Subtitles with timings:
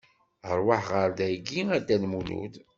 [0.59, 2.53] Rwaḥ ɣer dayi a Dda Lmulud!